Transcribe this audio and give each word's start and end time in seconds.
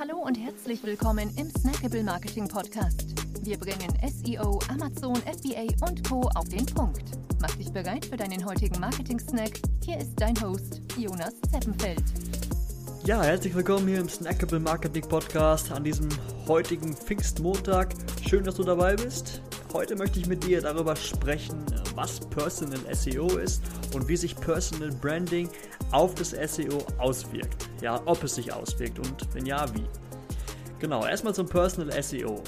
Hallo 0.00 0.16
und 0.16 0.34
herzlich 0.34 0.82
willkommen 0.82 1.30
im 1.36 1.50
Snackable 1.50 2.02
Marketing 2.02 2.48
Podcast. 2.48 3.04
Wir 3.42 3.58
bringen 3.58 3.92
SEO, 4.02 4.58
Amazon, 4.70 5.14
FBA 5.16 5.66
und 5.86 6.08
Co. 6.08 6.22
auf 6.36 6.48
den 6.48 6.64
Punkt. 6.64 7.02
Mach 7.38 7.54
dich 7.56 7.70
bereit 7.70 8.06
für 8.06 8.16
deinen 8.16 8.42
heutigen 8.46 8.80
Marketing-Snack. 8.80 9.60
Hier 9.84 9.98
ist 9.98 10.14
dein 10.16 10.40
Host, 10.40 10.80
Jonas 10.96 11.34
Zeppenfeld. 11.52 12.02
Ja, 13.04 13.22
herzlich 13.22 13.54
willkommen 13.54 13.88
hier 13.88 14.00
im 14.00 14.08
Snackable 14.08 14.60
Marketing 14.60 15.06
Podcast 15.06 15.70
an 15.70 15.84
diesem 15.84 16.08
heutigen 16.48 16.96
Pfingstmontag. 16.96 17.92
Schön, 18.26 18.44
dass 18.44 18.54
du 18.54 18.62
dabei 18.62 18.96
bist. 18.96 19.42
Heute 19.74 19.96
möchte 19.96 20.18
ich 20.18 20.26
mit 20.26 20.42
dir 20.46 20.62
darüber 20.62 20.96
sprechen, 20.96 21.62
was 21.94 22.20
Personal 22.20 22.80
SEO 22.94 23.36
ist 23.36 23.62
und 23.92 24.08
wie 24.08 24.16
sich 24.16 24.34
Personal 24.34 24.92
Branding 24.92 25.50
auf 25.90 26.14
das 26.14 26.30
SEO 26.30 26.78
auswirkt. 26.96 27.69
Ja, 27.80 28.02
ob 28.04 28.22
es 28.24 28.34
sich 28.34 28.52
auswirkt 28.52 28.98
und 28.98 29.34
wenn 29.34 29.46
ja, 29.46 29.66
wie. 29.74 29.86
Genau, 30.78 31.06
erstmal 31.06 31.34
zum 31.34 31.48
Personal 31.48 32.02
SEO. 32.02 32.42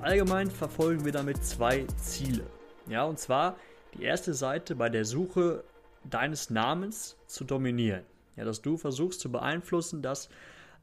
Allgemein 0.00 0.50
verfolgen 0.50 1.04
wir 1.04 1.12
damit 1.12 1.44
zwei 1.44 1.84
Ziele. 1.96 2.46
Ja, 2.88 3.04
und 3.04 3.18
zwar 3.18 3.56
die 3.94 4.02
erste 4.02 4.32
Seite 4.32 4.74
bei 4.74 4.88
der 4.88 5.04
Suche 5.04 5.62
deines 6.04 6.48
Namens 6.48 7.18
zu 7.26 7.44
dominieren. 7.44 8.04
Ja, 8.36 8.44
dass 8.44 8.62
du 8.62 8.78
versuchst 8.78 9.20
zu 9.20 9.30
beeinflussen, 9.30 10.00
dass 10.00 10.30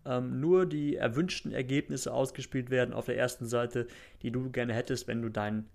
ähm, 0.05 0.39
nur 0.39 0.67
die 0.67 0.95
erwünschten 0.95 1.51
Ergebnisse 1.51 2.13
ausgespielt 2.13 2.69
werden 2.69 2.93
auf 2.93 3.07
der 3.07 3.17
ersten 3.17 3.47
Seite, 3.47 3.87
die 4.21 4.31
du 4.31 4.51
gerne 4.51 4.73
hättest, 4.73 5.07
wenn 5.07 5.21
du 5.21 5.29
deinen 5.29 5.67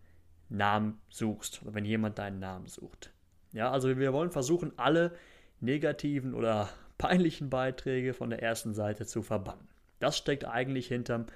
Namen 0.48 1.00
suchst 1.08 1.62
oder 1.62 1.74
wenn 1.74 1.84
jemand 1.84 2.18
deinen 2.18 2.38
Namen 2.38 2.68
sucht. 2.68 3.12
Ja, 3.52 3.70
also 3.70 3.98
wir 3.98 4.12
wollen 4.12 4.30
versuchen, 4.30 4.72
alle 4.76 5.12
negativen 5.60 6.34
oder 6.34 6.68
peinlichen 6.98 7.50
Beiträge 7.50 8.14
von 8.14 8.30
der 8.30 8.42
ersten 8.42 8.74
Seite 8.74 9.06
zu 9.06 9.22
verbannen. 9.22 9.68
Das 9.98 10.16
steckt 10.16 10.44
eigentlich 10.44 10.88
hinterm 10.88 11.26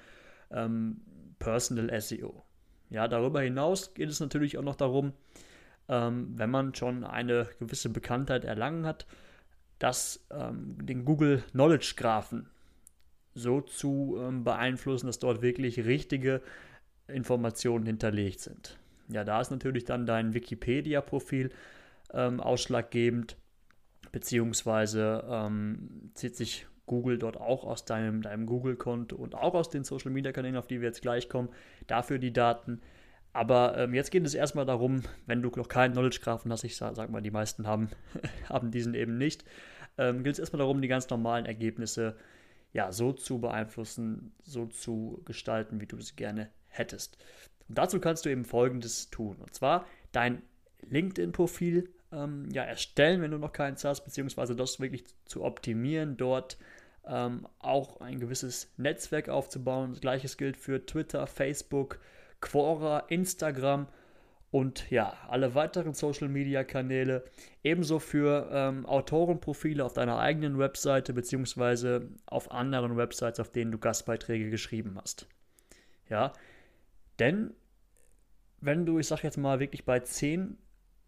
ähm, 0.51 1.01
Personal 1.39 1.99
SEO. 2.01 2.43
Ja, 2.89 3.07
darüber 3.07 3.41
hinaus 3.41 3.93
geht 3.93 4.09
es 4.09 4.19
natürlich 4.19 4.57
auch 4.57 4.63
noch 4.63 4.75
darum, 4.75 5.13
ähm, 5.87 6.33
wenn 6.35 6.49
man 6.49 6.75
schon 6.75 7.03
eine 7.03 7.47
gewisse 7.59 7.89
Bekanntheit 7.89 8.45
erlangen 8.45 8.85
hat, 8.85 9.05
dass 9.79 10.25
ähm, 10.31 10.77
den 10.81 11.05
Google 11.05 11.43
Knowledge 11.51 11.93
Graphen 11.95 12.49
so 13.33 13.61
zu 13.61 14.17
ähm, 14.19 14.43
beeinflussen, 14.43 15.07
dass 15.07 15.19
dort 15.19 15.41
wirklich 15.41 15.85
richtige 15.85 16.41
Informationen 17.07 17.85
hinterlegt 17.85 18.39
sind. 18.39 18.77
Ja, 19.07 19.23
da 19.23 19.41
ist 19.41 19.49
natürlich 19.51 19.85
dann 19.85 20.05
dein 20.05 20.33
Wikipedia-Profil 20.33 21.51
ähm, 22.13 22.39
ausschlaggebend, 22.39 23.37
beziehungsweise 24.11 25.23
ähm, 25.29 26.11
zieht 26.13 26.35
sich 26.35 26.67
Google 26.85 27.19
dort 27.19 27.37
auch 27.37 27.63
aus 27.63 27.85
deinem, 27.85 28.21
deinem 28.21 28.47
Google-Konto 28.47 29.15
und 29.15 29.35
auch 29.35 29.53
aus 29.53 29.69
den 29.69 29.83
Social-Media-Kanälen, 29.83 30.57
auf 30.57 30.67
die 30.67 30.81
wir 30.81 30.87
jetzt 30.87 31.01
gleich 31.01 31.29
kommen, 31.29 31.49
dafür 31.87 32.17
die 32.17 32.33
Daten. 32.33 32.81
Aber 33.31 33.77
ähm, 33.77 33.93
jetzt 33.93 34.09
geht 34.09 34.25
es 34.25 34.33
erstmal 34.33 34.65
darum, 34.65 35.03
wenn 35.27 35.41
du 35.41 35.49
noch 35.55 35.67
keinen 35.67 35.91
Knowledge-Graphen 35.91 36.51
hast, 36.51 36.63
ich 36.63 36.75
sage 36.75 36.95
sag 36.95 37.11
mal, 37.11 37.21
die 37.21 37.31
meisten 37.31 37.67
haben, 37.67 37.89
haben 38.49 38.71
diesen 38.71 38.95
eben 38.95 39.17
nicht, 39.17 39.45
ähm, 39.99 40.23
geht 40.23 40.33
es 40.33 40.39
erstmal 40.39 40.59
darum, 40.59 40.81
die 40.81 40.87
ganz 40.87 41.09
normalen 41.09 41.45
Ergebnisse 41.45 42.15
ja, 42.73 42.91
so 42.91 43.13
zu 43.13 43.39
beeinflussen, 43.39 44.33
so 44.43 44.65
zu 44.65 45.21
gestalten, 45.25 45.81
wie 45.81 45.87
du 45.87 45.97
es 45.97 46.15
gerne 46.15 46.49
hättest. 46.67 47.17
Und 47.67 47.77
dazu 47.77 47.99
kannst 47.99 48.25
du 48.25 48.29
eben 48.29 48.45
Folgendes 48.45 49.09
tun. 49.11 49.37
Und 49.37 49.53
zwar 49.53 49.85
dein 50.11 50.41
LinkedIn-Profil 50.81 51.89
ähm, 52.11 52.49
ja, 52.51 52.63
erstellen, 52.63 53.21
wenn 53.21 53.31
du 53.31 53.37
noch 53.37 53.53
keins 53.53 53.83
hast, 53.83 54.01
beziehungsweise 54.01 54.55
das 54.55 54.79
wirklich 54.79 55.05
zu 55.25 55.43
optimieren, 55.43 56.17
dort 56.17 56.57
ähm, 57.05 57.47
auch 57.59 58.01
ein 58.01 58.19
gewisses 58.19 58.71
Netzwerk 58.77 59.29
aufzubauen. 59.29 59.91
Das 59.91 60.01
gleiche 60.01 60.27
gilt 60.37 60.57
für 60.57 60.85
Twitter, 60.85 61.27
Facebook, 61.27 61.99
Quora, 62.41 62.99
Instagram 63.09 63.87
und 64.51 64.89
ja, 64.89 65.13
alle 65.27 65.53
weiteren 65.53 65.93
Social 65.93 66.27
Media 66.27 66.63
Kanäle. 66.63 67.23
Ebenso 67.63 67.99
für 67.99 68.49
ähm, 68.51 68.85
Autorenprofile 68.85 69.83
auf 69.83 69.93
deiner 69.93 70.17
eigenen 70.17 70.57
Webseite 70.57 71.13
beziehungsweise 71.13 72.09
auf 72.25 72.51
anderen 72.51 72.97
Websites, 72.97 73.39
auf 73.39 73.51
denen 73.51 73.71
du 73.71 73.77
Gastbeiträge 73.77 74.49
geschrieben 74.49 74.97
hast. 74.99 75.27
Ja, 76.09 76.33
denn 77.19 77.53
wenn 78.61 78.85
du, 78.85 78.99
ich 78.99 79.07
sag 79.07 79.23
jetzt 79.23 79.37
mal, 79.37 79.59
wirklich 79.59 79.85
bei 79.85 79.99
zehn 79.99 80.57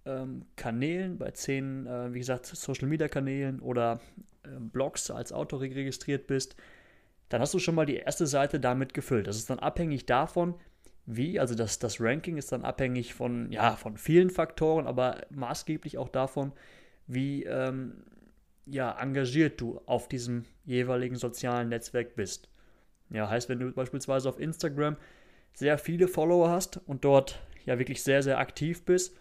ähm, 0.06 0.46
Kanälen, 0.56 1.18
bei 1.18 1.32
zehn, 1.32 1.86
äh, 1.88 2.14
wie 2.14 2.20
gesagt, 2.20 2.46
Social 2.46 2.88
Media 2.88 3.08
Kanälen 3.08 3.60
oder 3.60 4.00
äh, 4.44 4.50
Blogs 4.60 5.12
als 5.12 5.32
Autor 5.32 5.62
registriert 5.62 6.28
bist, 6.28 6.56
dann 7.30 7.42
hast 7.42 7.54
du 7.54 7.60
schon 7.60 7.76
mal 7.76 7.86
die 7.86 7.98
erste 7.98 8.28
Seite 8.28 8.60
damit 8.60 8.94
gefüllt. 8.94 9.28
Das 9.28 9.38
ist 9.38 9.50
dann 9.50 9.60
abhängig 9.60 10.06
davon, 10.06 10.56
wie, 11.06 11.40
also 11.40 11.56
das, 11.56 11.80
das 11.80 12.00
Ranking 12.00 12.38
ist 12.38 12.52
dann 12.52 12.64
abhängig 12.64 13.14
von, 13.14 13.52
ja, 13.52 13.76
von 13.76 13.98
vielen 13.98 14.30
Faktoren, 14.30 14.88
aber 14.88 15.22
maßgeblich 15.30 15.98
auch 15.98 16.10
davon, 16.10 16.52
wie 17.08 17.44
ähm, 17.44 18.04
ja, 18.66 18.98
engagiert 19.00 19.60
du 19.60 19.82
auf 19.86 20.08
diesem 20.08 20.46
jeweiligen 20.66 21.16
sozialen 21.16 21.70
Netzwerk 21.70 22.16
bist. 22.16 22.50
Ja, 23.10 23.30
heißt, 23.30 23.50
wenn 23.50 23.60
du 23.60 23.72
beispielsweise 23.72 24.30
auf 24.30 24.40
Instagram 24.40 24.98
sehr 25.54 25.78
viele 25.78 26.08
Follower 26.08 26.50
hast 26.50 26.80
und 26.86 27.04
dort 27.04 27.42
ja 27.66 27.78
wirklich 27.78 28.04
sehr, 28.04 28.24
sehr 28.24 28.40
aktiv 28.40 28.86
bist, 28.86 29.21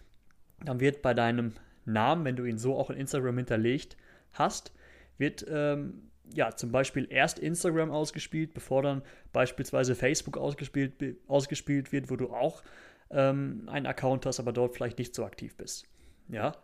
dann 0.63 0.79
wird 0.79 1.01
bei 1.01 1.13
deinem 1.13 1.53
Namen, 1.85 2.25
wenn 2.25 2.35
du 2.35 2.45
ihn 2.45 2.57
so 2.57 2.77
auch 2.77 2.89
in 2.89 2.97
Instagram 2.97 3.37
hinterlegt 3.37 3.97
hast, 4.33 4.73
wird 5.17 5.45
ähm, 5.49 6.11
ja 6.33 6.55
zum 6.55 6.71
Beispiel 6.71 7.07
erst 7.09 7.39
Instagram 7.39 7.91
ausgespielt, 7.91 8.53
bevor 8.53 8.83
dann 8.83 9.01
beispielsweise 9.33 9.95
Facebook 9.95 10.37
ausgespielt, 10.37 10.93
ausgespielt 11.27 11.91
wird, 11.91 12.09
wo 12.09 12.15
du 12.15 12.31
auch 12.31 12.63
ähm, 13.09 13.63
einen 13.67 13.85
Account 13.85 14.25
hast, 14.25 14.39
aber 14.39 14.53
dort 14.53 14.75
vielleicht 14.75 14.99
nicht 14.99 15.15
so 15.15 15.25
aktiv 15.25 15.55
bist. 15.55 15.87
Ja, 16.29 16.55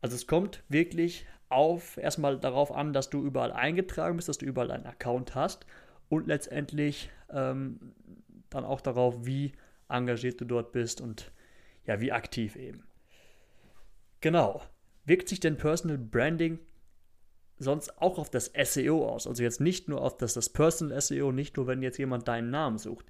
also 0.00 0.16
es 0.16 0.26
kommt 0.26 0.62
wirklich 0.68 1.26
auf 1.48 1.96
erstmal 1.96 2.38
darauf 2.38 2.72
an, 2.72 2.92
dass 2.92 3.10
du 3.10 3.24
überall 3.24 3.52
eingetragen 3.52 4.16
bist, 4.16 4.28
dass 4.28 4.38
du 4.38 4.46
überall 4.46 4.70
einen 4.70 4.86
Account 4.86 5.34
hast 5.34 5.66
und 6.08 6.26
letztendlich 6.26 7.10
ähm, 7.30 7.92
dann 8.50 8.64
auch 8.64 8.80
darauf, 8.80 9.26
wie 9.26 9.52
engagiert 9.88 10.40
du 10.40 10.44
dort 10.44 10.72
bist 10.72 11.00
und 11.00 11.30
ja, 11.86 12.00
wie 12.00 12.12
aktiv 12.12 12.56
eben. 12.56 12.84
Genau. 14.20 14.62
Wirkt 15.04 15.28
sich 15.28 15.40
denn 15.40 15.56
Personal 15.56 15.98
Branding 15.98 16.58
sonst 17.58 18.00
auch 18.00 18.18
auf 18.18 18.30
das 18.30 18.52
SEO 18.60 19.08
aus? 19.08 19.26
Also 19.26 19.42
jetzt 19.42 19.60
nicht 19.60 19.88
nur 19.88 20.00
auf 20.00 20.16
das, 20.16 20.34
das 20.34 20.48
Personal 20.48 21.00
SEO, 21.00 21.32
nicht 21.32 21.56
nur, 21.56 21.66
wenn 21.66 21.82
jetzt 21.82 21.98
jemand 21.98 22.26
deinen 22.28 22.50
Namen 22.50 22.78
sucht. 22.78 23.06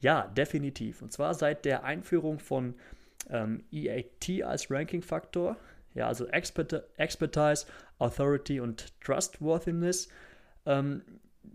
Ja, 0.00 0.26
definitiv. 0.28 1.00
Und 1.00 1.12
zwar 1.12 1.34
seit 1.34 1.64
der 1.64 1.84
Einführung 1.84 2.38
von 2.38 2.74
ähm, 3.30 3.64
EAT 3.72 4.42
als 4.42 4.70
Ranking-Faktor, 4.70 5.56
ja, 5.94 6.08
also 6.08 6.26
Expert 6.26 6.84
Expertise, 6.98 7.66
Authority 7.98 8.60
und 8.60 9.00
Trustworthiness, 9.00 10.08
ähm, 10.66 11.02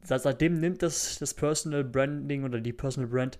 seitdem 0.03 0.59
nimmt 0.59 0.81
das, 0.81 1.19
das 1.19 1.33
Personal 1.33 1.83
Branding 1.83 2.43
oder 2.43 2.59
die 2.59 2.73
Personal 2.73 3.09
Brand 3.09 3.37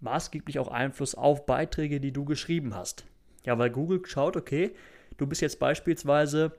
maßgeblich 0.00 0.58
auch 0.58 0.68
Einfluss 0.68 1.14
auf 1.14 1.46
Beiträge, 1.46 2.00
die 2.00 2.12
du 2.12 2.24
geschrieben 2.24 2.74
hast. 2.74 3.04
Ja, 3.44 3.58
weil 3.58 3.70
Google 3.70 4.00
schaut, 4.06 4.36
okay, 4.36 4.74
du 5.16 5.26
bist 5.26 5.40
jetzt 5.40 5.58
beispielsweise 5.58 6.52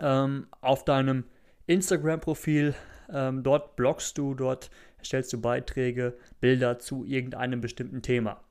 ähm, 0.00 0.46
auf 0.60 0.84
deinem 0.84 1.24
Instagram-Profil, 1.66 2.74
ähm, 3.12 3.42
dort 3.42 3.76
bloggst 3.76 4.18
du, 4.18 4.34
dort 4.34 4.70
erstellst 4.98 5.32
du 5.32 5.40
Beiträge, 5.40 6.14
Bilder 6.40 6.78
zu 6.78 7.04
irgendeinem 7.04 7.60
bestimmten 7.60 8.02
Thema. 8.02 8.42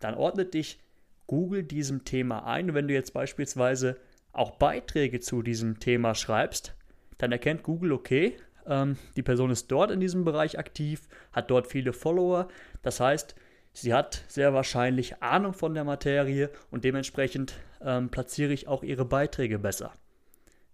Dann 0.00 0.14
ordnet 0.14 0.54
dich 0.54 0.80
Google 1.26 1.62
diesem 1.62 2.04
Thema 2.04 2.46
ein. 2.46 2.74
Wenn 2.74 2.88
du 2.88 2.94
jetzt 2.94 3.12
beispielsweise 3.12 3.98
auch 4.32 4.52
Beiträge 4.52 5.20
zu 5.20 5.42
diesem 5.42 5.80
Thema 5.80 6.14
schreibst, 6.14 6.74
dann 7.18 7.32
erkennt 7.32 7.62
Google, 7.62 7.92
okay, 7.92 8.36
ähm, 8.66 8.96
die 9.16 9.22
Person 9.22 9.50
ist 9.50 9.70
dort 9.72 9.90
in 9.90 10.00
diesem 10.00 10.24
Bereich 10.24 10.58
aktiv, 10.58 11.08
hat 11.32 11.50
dort 11.50 11.66
viele 11.66 11.92
Follower. 11.92 12.48
Das 12.82 13.00
heißt, 13.00 13.34
sie 13.76 13.92
hat 13.94 14.24
sehr 14.28 14.54
wahrscheinlich 14.54 15.22
Ahnung 15.22 15.52
von 15.52 15.74
der 15.74 15.84
Materie 15.84 16.50
und 16.70 16.84
dementsprechend 16.84 17.54
ähm, 17.80 18.08
platziere 18.08 18.52
ich 18.52 18.68
auch 18.68 18.82
ihre 18.82 19.04
Beiträge 19.04 19.58
besser. 19.58 19.92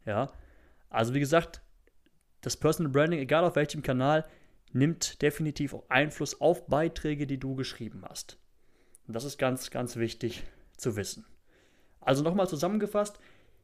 Ja, 0.07 0.33
also 0.89 1.15
wie 1.15 1.21
gesagt, 1.21 1.63
das 2.41 2.57
Personal 2.57 2.93
Branding, 2.93 3.21
egal 3.21 3.45
auf 3.45 3.57
welchem 3.57 3.83
Kanal, 3.83 4.25
nimmt 4.73 5.21
definitiv 5.23 5.75
auch 5.75 5.85
Einfluss 5.89 6.41
auf 6.41 6.67
Beiträge, 6.67 7.27
die 7.27 7.39
du 7.39 7.55
geschrieben 7.55 8.03
hast. 8.09 8.39
Und 9.07 9.15
das 9.15 9.25
ist 9.25 9.39
ganz, 9.39 9.71
ganz 9.71 9.97
wichtig 9.97 10.45
zu 10.77 10.97
wissen. 10.97 11.27
Also 12.01 12.23
nochmal 12.23 12.49
zusammengefasst, 12.49 13.19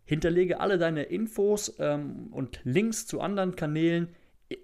hinterlege 0.05 0.61
alle 0.61 0.79
deine 0.79 1.05
Infos 1.05 1.75
ähm, 1.79 2.29
und 2.32 2.61
Links 2.64 3.06
zu 3.06 3.20
anderen 3.20 3.56
Kanälen 3.56 4.14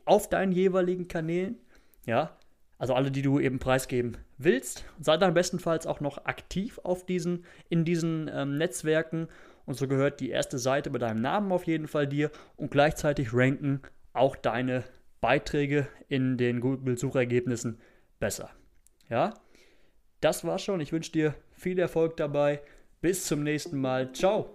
auf 0.05 0.29
deinen 0.29 0.53
jeweiligen 0.53 1.09
Kanälen. 1.09 1.59
Ja, 2.07 2.37
also 2.79 2.95
alle, 2.95 3.11
die 3.11 3.23
du 3.23 3.39
eben 3.39 3.59
preisgeben 3.59 4.17
willst. 4.39 4.85
Sei 5.01 5.17
dann 5.17 5.35
bestenfalls 5.35 5.87
auch 5.87 6.01
noch 6.01 6.25
aktiv 6.25 6.79
auf 6.83 7.07
diesen, 7.07 7.45
in 7.69 7.85
diesen 7.85 8.31
ähm, 8.33 8.59
Netzwerken. 8.59 9.29
Und 9.67 9.75
so 9.75 9.89
gehört 9.89 10.21
die 10.21 10.31
erste 10.31 10.59
Seite 10.59 10.91
mit 10.91 11.03
deinem 11.03 11.21
Namen 11.21 11.53
auf 11.53 11.65
jeden 11.65 11.89
Fall 11.89 12.07
dir 12.07 12.31
und 12.57 12.71
gleichzeitig 12.71 13.33
ranken 13.33 13.81
auch 14.13 14.37
deine 14.37 14.85
Beiträge 15.21 15.89
in 16.09 16.37
den 16.37 16.61
Google-Suchergebnissen 16.61 17.79
besser. 18.21 18.51
Ja, 19.09 19.35
das 20.21 20.45
war's 20.45 20.63
schon. 20.63 20.81
Ich 20.81 20.93
wünsche 20.93 21.13
dir 21.13 21.35
viel 21.53 21.79
Erfolg 21.79 22.17
dabei. 22.17 22.61
Bis 23.01 23.27
zum 23.27 23.43
nächsten 23.43 23.81
Mal. 23.81 24.13
Ciao. 24.13 24.49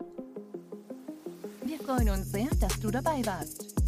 Wir 1.64 1.78
freuen 1.80 2.10
uns 2.10 2.32
sehr, 2.32 2.50
dass 2.60 2.80
du 2.80 2.90
dabei 2.90 3.24
warst. 3.26 3.69